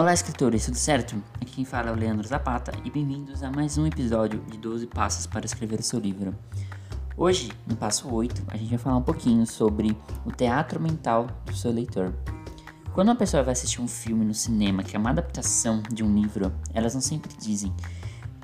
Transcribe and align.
Olá, 0.00 0.14
escritores, 0.14 0.64
tudo 0.64 0.78
certo? 0.78 1.22
Aqui 1.34 1.56
quem 1.56 1.64
fala 1.66 1.90
é 1.90 1.92
o 1.92 1.94
Leandro 1.94 2.26
Zapata 2.26 2.72
e 2.86 2.90
bem-vindos 2.90 3.42
a 3.42 3.50
mais 3.50 3.76
um 3.76 3.86
episódio 3.86 4.40
de 4.50 4.56
12 4.56 4.86
Passos 4.86 5.26
para 5.26 5.44
Escrever 5.44 5.78
o 5.78 5.82
Seu 5.82 6.00
Livro. 6.00 6.34
Hoje, 7.18 7.52
no 7.66 7.76
passo 7.76 8.08
8, 8.10 8.44
a 8.48 8.56
gente 8.56 8.70
vai 8.70 8.78
falar 8.78 8.96
um 8.96 9.02
pouquinho 9.02 9.46
sobre 9.46 9.94
o 10.24 10.32
teatro 10.32 10.80
mental 10.80 11.26
do 11.44 11.54
seu 11.54 11.70
leitor. 11.70 12.14
Quando 12.94 13.08
uma 13.08 13.14
pessoa 13.14 13.42
vai 13.42 13.52
assistir 13.52 13.82
um 13.82 13.86
filme 13.86 14.24
no 14.24 14.32
cinema 14.32 14.82
que 14.82 14.96
é 14.96 14.98
uma 14.98 15.10
adaptação 15.10 15.82
de 15.92 16.02
um 16.02 16.14
livro, 16.14 16.50
elas 16.72 16.94
não 16.94 17.02
sempre 17.02 17.36
dizem 17.38 17.70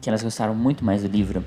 que 0.03 0.11
elas 0.11 0.23
gostaram 0.23 0.55
muito 0.55 0.85
mais 0.85 1.05
do 1.05 1.09
livro. 1.09 1.43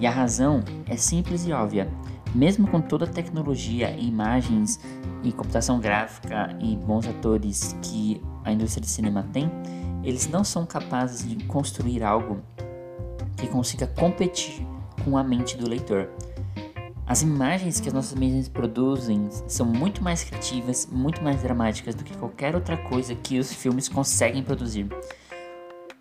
E 0.00 0.08
a 0.08 0.10
razão 0.10 0.60
é 0.88 0.96
simples 0.96 1.46
e 1.46 1.52
óbvia. 1.52 1.88
Mesmo 2.34 2.66
com 2.66 2.80
toda 2.80 3.04
a 3.04 3.08
tecnologia, 3.08 3.96
imagens 3.96 4.80
e 5.22 5.30
computação 5.30 5.78
gráfica 5.78 6.48
e 6.60 6.74
bons 6.74 7.06
atores 7.06 7.76
que 7.80 8.20
a 8.46 8.52
indústria 8.52 8.80
de 8.80 8.88
cinema 8.88 9.26
tem, 9.32 9.50
eles 10.04 10.28
não 10.28 10.44
são 10.44 10.64
capazes 10.64 11.28
de 11.28 11.44
construir 11.44 12.02
algo 12.02 12.40
que 13.36 13.48
consiga 13.48 13.88
competir 13.88 14.64
com 15.04 15.18
a 15.18 15.24
mente 15.24 15.56
do 15.56 15.68
leitor. 15.68 16.08
As 17.04 17.22
imagens 17.22 17.80
que 17.80 17.88
as 17.88 17.94
nossas 17.94 18.18
mentes 18.18 18.48
produzem 18.48 19.28
são 19.48 19.66
muito 19.66 20.02
mais 20.02 20.24
criativas, 20.24 20.88
muito 20.90 21.22
mais 21.22 21.42
dramáticas 21.42 21.94
do 21.94 22.04
que 22.04 22.16
qualquer 22.16 22.54
outra 22.54 22.76
coisa 22.76 23.14
que 23.14 23.38
os 23.38 23.52
filmes 23.52 23.88
conseguem 23.88 24.42
produzir. 24.42 24.88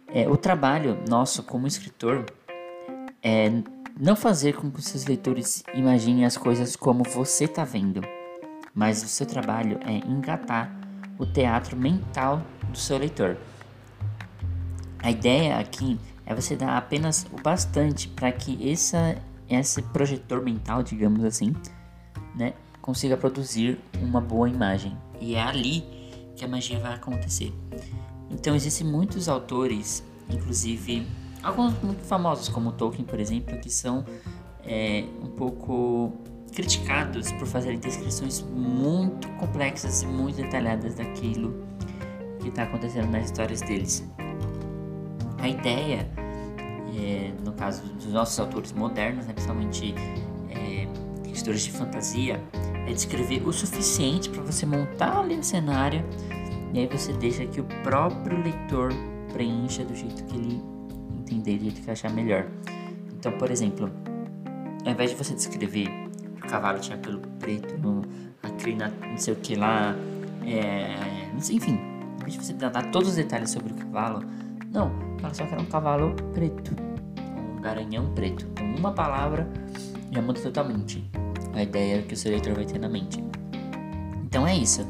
É, 0.08 0.30
o 0.30 0.38
trabalho 0.38 0.98
nosso 1.10 1.44
como 1.44 1.68
escritor 1.68 2.26
é 3.22 3.52
não 4.00 4.16
fazer 4.16 4.56
com 4.56 4.70
que 4.70 4.80
os 4.80 4.86
seus 4.86 5.06
leitores 5.06 5.64
imaginem 5.74 6.26
as 6.26 6.38
coisas 6.38 6.76
como 6.76 7.04
você 7.04 7.46
está 7.46 7.64
vendo, 7.64 8.02
mas 8.74 9.04
o 9.04 9.08
seu 9.08 9.26
trabalho 9.26 9.80
é 9.86 9.98
engatar 10.08 10.85
o 11.18 11.26
teatro 11.26 11.78
mental 11.78 12.42
do 12.70 12.78
seu 12.78 12.98
leitor. 12.98 13.38
A 15.00 15.12
ideia 15.12 15.58
aqui 15.58 16.00
é 16.26 16.34
você 16.34 16.56
dar 16.56 16.78
apenas 16.78 17.26
o 17.32 17.42
bastante 17.42 18.08
para 18.08 18.32
que 18.32 18.72
essa, 18.72 19.18
esse 19.50 19.82
projetor 19.82 20.42
mental, 20.42 20.82
digamos 20.82 21.24
assim, 21.24 21.54
né, 22.36 22.54
consiga 22.82 23.16
produzir 23.16 23.80
uma 24.02 24.20
boa 24.20 24.50
imagem. 24.50 24.98
E 25.22 25.36
é 25.36 25.42
ali 25.42 25.84
que 26.36 26.44
a 26.44 26.48
magia 26.48 26.80
vai 26.80 26.94
acontecer. 26.94 27.54
Então 28.30 28.56
existem 28.56 28.86
muitos 28.88 29.30
autores, 29.30 30.04
inclusive 30.30 31.08
Alguns 31.46 31.80
muito 31.84 32.04
famosos, 32.04 32.50
como 32.50 32.72
Tolkien, 32.72 33.06
por 33.06 33.20
exemplo, 33.20 33.56
que 33.60 33.70
são 33.70 34.04
é, 34.64 35.06
um 35.22 35.28
pouco 35.28 36.12
criticados 36.56 37.32
por 37.34 37.46
fazerem 37.46 37.78
descrições 37.78 38.42
muito 38.42 39.28
complexas 39.34 40.02
e 40.02 40.08
muito 40.08 40.38
detalhadas 40.38 40.96
daquilo 40.96 41.66
que 42.40 42.48
está 42.48 42.64
acontecendo 42.64 43.12
nas 43.12 43.26
histórias 43.26 43.62
deles. 43.62 44.08
A 45.38 45.50
ideia, 45.50 46.10
é, 46.98 47.32
no 47.44 47.52
caso 47.54 47.84
dos 47.94 48.08
nossos 48.08 48.40
autores 48.40 48.72
modernos, 48.72 49.28
né, 49.28 49.34
principalmente 49.34 49.94
é, 50.50 50.88
de 51.24 51.72
fantasia, 51.72 52.42
é 52.88 52.94
descrever 52.94 53.46
o 53.46 53.52
suficiente 53.52 54.30
para 54.30 54.42
você 54.42 54.66
montar 54.66 55.20
ali 55.20 55.38
o 55.38 55.44
cenário 55.44 56.04
e 56.74 56.80
aí 56.80 56.88
você 56.88 57.12
deixa 57.14 57.46
que 57.46 57.60
o 57.60 57.66
próprio 57.84 58.42
leitor 58.42 58.92
preencha 59.34 59.84
do 59.84 59.96
jeito 59.96 60.24
que 60.24 60.36
ele 60.36 60.62
entender 61.20 61.58
do 61.58 61.64
jeito 61.66 61.82
que 61.82 61.92
achar 61.92 62.12
melhor. 62.12 62.48
Então, 63.18 63.32
por 63.34 63.52
exemplo, 63.52 63.92
ao 64.86 64.92
invés 64.92 65.12
de 65.12 65.16
você 65.16 65.34
descrever 65.34 66.05
cavalo 66.46 66.80
tinha 66.80 66.98
pelo 66.98 67.20
preto, 67.40 67.78
no, 67.78 68.02
a 68.44 68.50
crina, 68.52 68.94
não 69.02 69.18
sei 69.18 69.34
o 69.34 69.38
que 69.38 69.56
lá, 69.56 69.96
é, 70.46 70.96
enfim, 71.50 71.80
ao 72.14 72.28
invés 72.28 72.34
de 72.34 72.46
você 72.46 72.54
dar 72.54 72.92
todos 72.92 73.10
os 73.10 73.16
detalhes 73.16 73.52
sobre 73.52 73.74
o 73.74 73.76
cavalo, 73.76 74.24
não, 74.72 74.92
fala 75.20 75.34
só 75.34 75.46
que 75.46 75.54
era 75.54 75.62
um 75.62 75.66
cavalo 75.66 76.16
preto, 76.34 76.76
um 77.58 77.62
garanhão 77.62 78.14
preto. 78.14 78.46
Então, 78.52 78.76
uma 78.76 78.92
palavra 78.92 79.48
já 80.12 80.22
muda 80.22 80.40
totalmente 80.40 81.10
a 81.54 81.64
ideia 81.64 82.02
que 82.02 82.14
o 82.14 82.18
seu 82.18 82.32
leitor 82.32 82.54
vai 82.54 82.66
ter 82.66 82.80
na 82.80 82.90
mente. 82.90 83.24
Então 84.24 84.46
é 84.46 84.56
isso. 84.56 84.88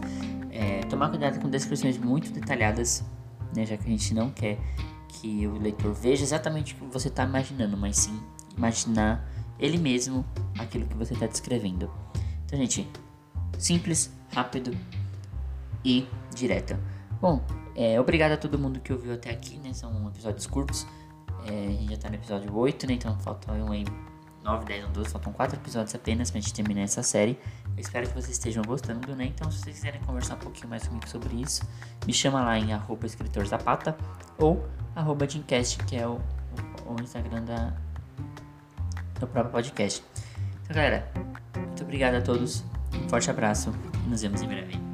É, 0.51 0.81
tomar 0.81 1.09
cuidado 1.09 1.39
com 1.39 1.49
descrições 1.49 1.97
muito 1.97 2.31
detalhadas, 2.31 3.03
né, 3.55 3.65
já 3.65 3.77
que 3.77 3.85
a 3.85 3.89
gente 3.89 4.13
não 4.13 4.29
quer 4.29 4.57
que 5.07 5.47
o 5.47 5.57
leitor 5.59 5.93
veja 5.93 6.23
exatamente 6.23 6.73
o 6.73 6.77
que 6.77 6.93
você 6.93 7.07
está 7.07 7.23
imaginando, 7.23 7.77
mas 7.77 7.97
sim 7.97 8.19
imaginar 8.57 9.27
ele 9.59 9.77
mesmo 9.77 10.25
aquilo 10.57 10.85
que 10.85 10.95
você 10.95 11.13
está 11.13 11.27
descrevendo. 11.27 11.91
Então, 12.45 12.59
gente, 12.59 12.87
simples, 13.57 14.11
rápido 14.33 14.75
e 15.83 16.07
direto. 16.33 16.77
Bom, 17.21 17.41
é, 17.75 17.99
obrigado 17.99 18.33
a 18.33 18.37
todo 18.37 18.57
mundo 18.57 18.79
que 18.79 18.91
ouviu 18.91 19.13
até 19.13 19.31
aqui, 19.31 19.57
né? 19.59 19.73
São 19.73 20.07
episódios 20.07 20.47
curtos. 20.47 20.85
É, 21.45 21.67
a 21.67 21.71
gente 21.71 21.89
já 21.91 21.97
tá 21.97 22.09
no 22.09 22.15
episódio 22.15 22.55
8, 22.55 22.87
né? 22.87 22.93
Então 22.93 23.17
faltam 23.19 23.71
aí 23.71 23.85
9, 24.43 24.65
10, 24.65 24.89
12, 24.89 25.09
faltam 25.09 25.33
4 25.33 25.59
episódios 25.59 25.95
apenas 25.95 26.29
pra 26.29 26.39
gente 26.39 26.53
terminar 26.53 26.81
essa 26.81 27.01
série. 27.01 27.37
Eu 27.75 27.81
espero 27.81 28.07
que 28.07 28.13
vocês 28.13 28.29
estejam 28.29 28.63
gostando, 28.63 29.15
né? 29.15 29.25
Então, 29.25 29.49
se 29.51 29.59
vocês 29.59 29.75
quiserem 29.75 29.99
conversar 30.01 30.35
um 30.35 30.39
pouquinho 30.39 30.69
mais 30.69 30.87
comigo 30.87 31.07
sobre 31.09 31.35
isso, 31.35 31.63
me 32.05 32.13
chama 32.13 32.41
lá 32.43 32.57
em 32.57 32.71
arroba 32.71 33.05
escritor 33.05 33.45
zapata 33.45 33.97
ou 34.37 34.63
arroba 34.95 35.25
que 35.25 35.95
é 35.95 36.07
o, 36.07 36.21
o, 36.85 37.01
Instagram 37.01 37.43
da, 37.43 37.73
do 39.19 39.27
próprio 39.27 39.51
podcast. 39.51 40.03
Então, 40.63 40.75
galera, 40.75 41.07
muito 41.55 41.83
obrigado 41.83 42.15
a 42.15 42.21
todos, 42.21 42.63
um 42.93 43.09
forte 43.09 43.29
abraço 43.29 43.73
e 44.05 44.09
nos 44.09 44.21
vemos 44.21 44.41
em 44.41 44.47
breve. 44.47 44.84